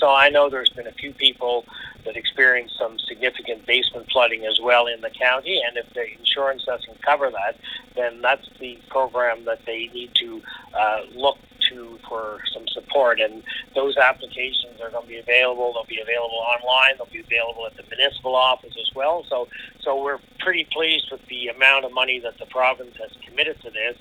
[0.00, 1.66] So I know there's been a few people
[2.06, 6.64] that experienced some significant basement flooding as well in the county, and if the insurance
[6.64, 7.56] doesn't cover that,
[7.94, 10.40] then that's the program that they need to
[10.74, 11.36] uh, look
[11.68, 13.20] to for some support.
[13.20, 13.42] And
[13.74, 15.74] those applications are going to be available.
[15.74, 16.96] They'll be available online.
[16.96, 19.26] They'll be available at the municipal office as well.
[19.28, 19.48] So,
[19.82, 23.70] so we're pretty pleased with the amount of money that the province has committed to
[23.70, 23.96] this.